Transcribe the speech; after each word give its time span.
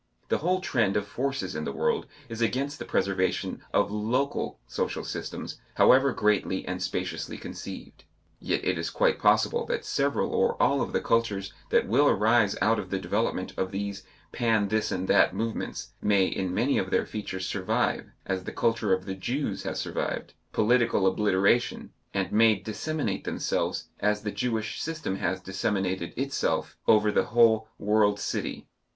The 0.29 0.39
whole 0.39 0.61
trend 0.61 0.97
of 0.97 1.07
forces 1.07 1.55
in 1.55 1.63
the 1.63 1.71
world 1.71 2.07
is 2.27 2.41
against 2.41 2.79
the 2.79 2.85
preservation 2.85 3.61
of 3.71 3.91
local 3.91 4.59
social 4.65 5.03
systems 5.03 5.61
however 5.75 6.11
greatly 6.11 6.67
and 6.67 6.81
spaciously 6.81 7.37
conceived. 7.37 8.03
Yet 8.39 8.65
it 8.65 8.79
is 8.79 8.89
quite 8.89 9.19
possible 9.19 9.63
that 9.67 9.85
several 9.85 10.33
or 10.33 10.59
all 10.59 10.81
of 10.81 10.91
the 10.91 11.01
cultures 11.01 11.53
that 11.69 11.85
will 11.87 12.07
arise 12.09 12.55
out 12.63 12.79
of 12.79 12.89
the 12.89 12.97
development 12.97 13.53
of 13.59 13.69
these 13.71 14.01
Pan 14.31 14.69
this 14.69 14.91
and 14.91 15.07
that 15.07 15.35
movements 15.35 15.93
may 16.01 16.25
in 16.25 16.51
many 16.51 16.79
of 16.79 16.89
their 16.89 17.05
features 17.05 17.45
survive, 17.45 18.09
as 18.25 18.43
the 18.45 18.51
culture 18.51 18.93
of 18.93 19.05
the 19.05 19.13
Jews 19.13 19.61
has 19.61 19.79
survived, 19.79 20.33
political 20.51 21.05
obliteration, 21.05 21.91
and 22.11 22.31
may 22.31 22.55
disseminate 22.55 23.23
themselves, 23.23 23.89
as 23.99 24.23
the 24.23 24.31
Jewish 24.31 24.81
system 24.81 25.17
has 25.17 25.39
disseminated 25.39 26.11
itself, 26.17 26.75
over 26.87 27.11
the 27.11 27.25
whole 27.25 27.67
world 27.77 28.19
city. 28.19 28.67